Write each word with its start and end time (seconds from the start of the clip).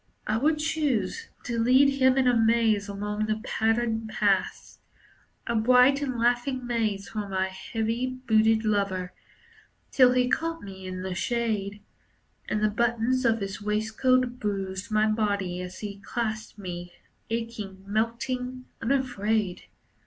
I 0.25 0.35
would 0.35 0.57
choose 0.57 1.29
To 1.43 1.59
lead 1.59 2.01
him 2.01 2.17
in 2.17 2.27
a 2.27 2.35
maze 2.35 2.87
along 2.87 3.27
the 3.27 3.39
patterned 3.43 4.09
paths, 4.09 4.79
A 5.45 5.55
bright 5.55 6.01
and 6.01 6.17
laughing 6.17 6.65
maze 6.65 7.09
for 7.09 7.29
my 7.29 7.49
heavy 7.49 8.07
booted 8.07 8.65
lover, 8.65 9.13
Till 9.91 10.13
he 10.13 10.27
caught 10.27 10.63
me 10.63 10.87
in 10.87 11.03
the 11.03 11.13
shade, 11.13 11.83
And 12.49 12.63
the 12.63 12.69
buttons 12.71 13.25
of 13.25 13.41
his 13.41 13.61
waistcoat 13.61 14.39
bruised 14.39 14.89
my 14.89 15.05
body 15.07 15.61
as 15.61 15.81
he 15.81 15.99
clasped 15.99 16.57
me, 16.57 16.93
Aching, 17.29 17.83
melting, 17.87 18.65
unafraid. 18.81 19.65